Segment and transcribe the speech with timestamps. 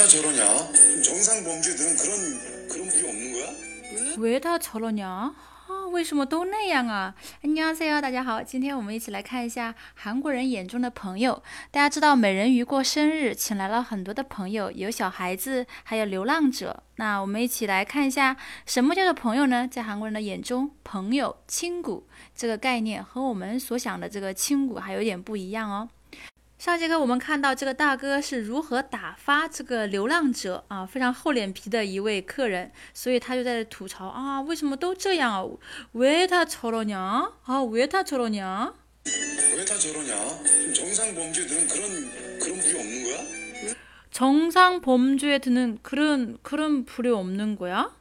[0.00, 0.42] 다 저러냐?
[1.02, 4.16] 정상 범죄들은 그런 그런 부류 없는 거야?
[4.18, 5.34] 为他丑了娘啊？
[5.92, 7.14] 为什么都那样啊？
[7.42, 11.42] 안녕하세요，大家好，今天我们一起来看一下韩国人眼中的朋友。
[11.70, 16.82] 大家知道美人鱼过生日，请来了很多的朋友，有小孩子，还有流浪者。
[16.96, 18.36] 那我们一起来看一下，
[18.66, 19.68] 什么叫做朋友呢？
[19.70, 25.88] 在韩国人的眼中，朋友、亲骨这个概念和我们所想的这个亲骨还有点不一样哦。
[26.60, 35.44] 上节课我们看到这个大哥是如何打发这个流浪者啊，非常厚脸皮的一位客人，所以他就在吐槽啊，为什么都这样啊？
[35.92, 37.30] 왜다저러냐啊？
[37.70, 38.72] 왜다저러냐
[39.56, 40.14] 왜 다 저러냐?
[40.74, 42.10] 정상 범죄들은 그런
[42.40, 43.18] 그런 부류 없는 거야?
[44.10, 47.92] 정상 범죄에 드는 그런 그런 부류 없는 거야?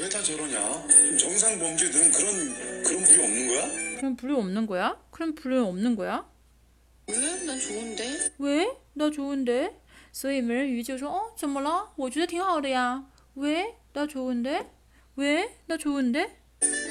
[0.01, 0.61] 왜 다 저러냐?
[1.19, 3.69] 정상 범죄들은 그런 그런 부류 없는 거야?
[3.99, 4.97] 그런 부류 없는 거야?
[5.11, 6.25] 그런 부류 없는 거야?
[7.09, 7.15] 왜?
[7.47, 8.31] 난 좋은데.
[8.39, 8.69] 왜?
[8.95, 9.77] 나 좋은데?
[10.17, 11.91] 所以美人鱼就说：“哦，怎么了？
[11.97, 13.07] 我觉得挺好的呀。
[13.35, 14.67] 喂，나좋은데？
[15.15, 16.43] 喂，나좋은데？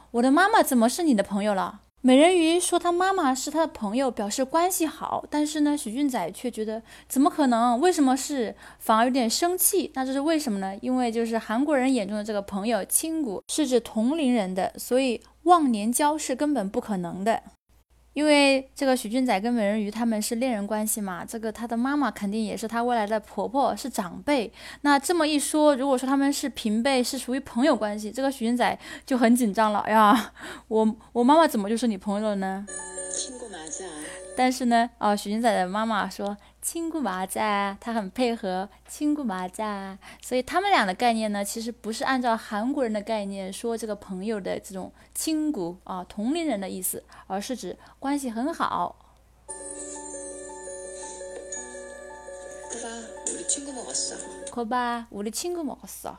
[0.11, 1.79] 我的妈妈怎么是你的朋友了？
[2.01, 5.23] 美人鱼说她妈妈是她的朋友，表示关系好。
[5.29, 7.79] 但是呢，许俊仔却觉得怎么可能？
[7.79, 8.53] 为什么是？
[8.77, 9.89] 反而有点生气。
[9.95, 10.77] 那这是为什么呢？
[10.81, 17.43] 因为就是韩国人眼中的这个朋友亲骨是指同龄人的，所以忘年交是根本不可能的。
[18.13, 24.51] 因为这个许俊仔跟美人鱼他们是恋人关系嘛，这个他的妈妈肯定也是他未来的婆婆，是长辈。
[24.81, 29.79] 那这么一说，如果说他们是平辈，是属于朋友关系，这个许俊仔就很紧张了。
[29.79, 30.33] 哎呀，
[30.67, 32.65] 我我妈妈怎么就是你朋友了呢？
[33.60, 33.84] 친구 맞아.
[34.34, 48.96] 但是呢，哦，许俊仔的妈妈说亲姑麻在，她很配合亲姑麻在，所以他们俩的概念呢，其实不是按照韩国人的概念说这个朋友的这种亲姑啊同龄人的意思，而是指关系很好。
[52.70, 52.86] 봐봐,
[53.26, 54.16] 우리 친구 먹었어.
[54.50, 56.16] 口吧，我的亲姑먹었어。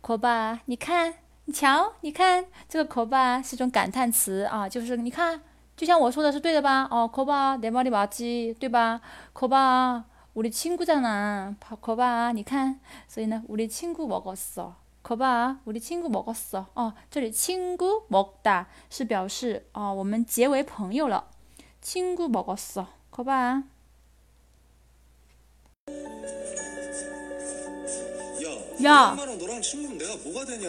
[0.00, 1.14] 口吧，你看，
[1.44, 5.40] 你瞧，你看，这个口吧是一种感叹词啊，就是你看，
[5.76, 6.86] 就像我说的是对的吧？
[6.90, 9.00] 哦，口吧，내말이맞지，对吧？
[9.32, 10.04] 口吧，
[10.34, 11.56] 우리친구잖아。
[11.80, 14.74] 口吧，你看，所以呢，우리친구먹었어。
[15.02, 16.66] 口吧，우리친구먹었어。
[16.74, 21.24] 哦，这里친구먹다是表示哦，我们结为朋友了。
[21.80, 22.86] 친구먹었어。
[23.10, 23.64] 口吧。
[28.42, 28.48] 야,
[28.84, 29.12] 야.
[29.12, 30.68] 우리 엄마랑 너랑 친구면 내가 뭐가 되냐?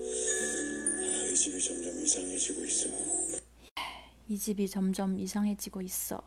[1.40, 2.88] 이 집이 점점 이상해지고 있어.
[4.28, 6.20] 이 집이 점점 이상해지고 있어.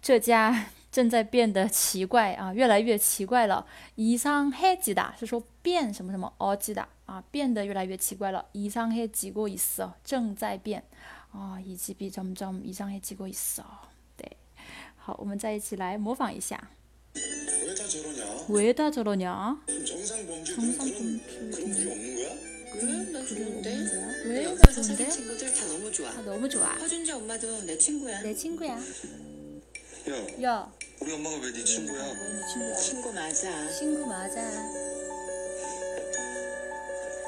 [0.00, 3.66] 这家正在变得奇怪啊，越来越奇怪了。
[3.96, 8.46] 이상해지다是说变什么什么어지다啊，变得越来越奇怪了。
[8.52, 10.84] 이상해지고 있어，正在变
[11.32, 11.60] 啊。
[11.60, 13.64] 이 집이 점점 이상해지고 있어。
[14.16, 14.30] 对，
[14.96, 16.70] 好，我们再一起来模仿一下。
[17.66, 18.46] 왜 다 저러냐?
[18.48, 19.58] 왜다저러냐？
[19.84, 20.54] 정상 범죄
[23.21, 23.69] 완전 좋은데?
[24.25, 24.43] 왜?
[24.45, 25.09] 좋은데?
[25.09, 26.09] 친구들 다 너무 좋아.
[26.09, 26.65] 아, 너무 좋아.
[26.73, 28.21] 허준지 엄마도 내 친구야.
[28.21, 28.71] 내 친구야.
[28.71, 32.03] 야, 야, 우리 엄마가 왜 네 친구야?
[32.03, 32.75] 내 네 친구야.
[32.77, 33.71] 친구 맞아.
[33.77, 34.41] 친구 맞아.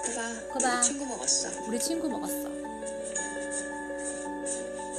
[0.03, 0.47] 거봐.
[0.53, 0.75] 거봐.
[0.77, 1.49] 우리 친구 먹었어.
[1.67, 2.53] 우리 친구 먹었어.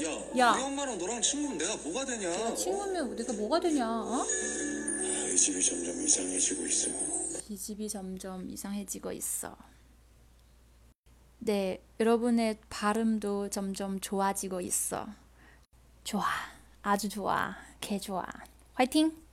[0.05, 0.53] 야, 야.
[0.53, 2.31] 우리 엄마랑 너랑 친구면 내가 뭐가 되냐?
[2.31, 3.89] 내가 친구면 우리가 뭐가 되냐?
[3.91, 4.23] 어?
[4.23, 6.91] 아, 이 집이 점점 이상해지고 있어.
[7.49, 9.57] 이 집이 점점 이상해지고 있어.
[11.47, 15.07] 네, 여러분의 발음도 점점 좋아지고 있어.
[16.03, 16.25] 좋아,
[16.81, 18.25] 아주 좋아, 개 좋아.
[18.73, 19.24] 화이팅!